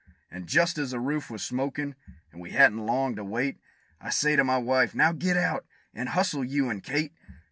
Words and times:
And 0.31 0.47
just 0.47 0.79
as 0.79 0.89
the 0.89 0.99
roof 0.99 1.29
was 1.29 1.43
smokin', 1.45 1.93
and 2.31 2.41
we 2.41 2.53
hadn't 2.53 2.87
long 2.87 3.15
to 3.17 3.23
wait, 3.23 3.59
I 4.01 4.09
says 4.09 4.37
to 4.37 4.43
my 4.43 4.57
wife, 4.57 4.95
"Now 4.95 5.11
get 5.11 5.37
out, 5.37 5.63
and 5.93 6.09
hustle, 6.09 6.43
you 6.43 6.71
and 6.71 6.81
Kate!" 6.83 7.13